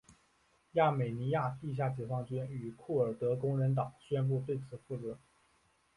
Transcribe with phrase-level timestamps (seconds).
[0.71, 5.19] 亚美尼亚地下解放军与库尔德工人党宣布对此负责。